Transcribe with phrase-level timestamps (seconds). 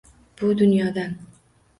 [0.41, 1.13] Bu dunyodan